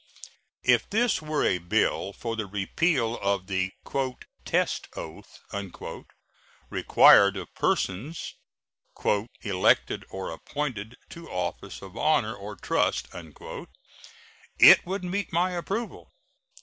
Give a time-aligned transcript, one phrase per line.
[0.63, 3.71] If this were a bill for the repeal of the
[4.45, 5.37] "test oath"
[6.71, 8.33] required of persons
[9.43, 13.09] "elected or appointed to offices of honor or trust,"
[14.57, 16.09] it would meet my approval.